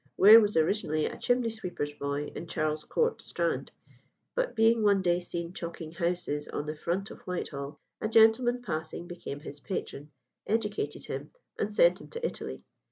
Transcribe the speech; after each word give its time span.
Ware 0.17 0.39
was 0.39 0.57
originally 0.57 1.05
a 1.05 1.15
chimney 1.15 1.51
sweeper's 1.51 1.93
boy 1.93 2.31
in 2.33 2.47
Charles 2.47 2.83
Court, 2.83 3.21
Strand; 3.21 3.71
but 4.33 4.55
being 4.55 4.81
one 4.81 5.03
day 5.03 5.19
seen 5.19 5.53
chalking 5.53 5.91
houses 5.91 6.47
on 6.47 6.65
the 6.65 6.75
front 6.75 7.11
of 7.11 7.21
Whitehall, 7.27 7.79
a 8.01 8.09
gentleman 8.09 8.63
passing 8.63 9.05
became 9.05 9.41
his 9.41 9.59
patron, 9.59 10.09
educated 10.47 11.05
him, 11.05 11.29
and 11.59 11.71
sent 11.71 12.01
him 12.01 12.07
to 12.07 12.25
Italy. 12.25 12.65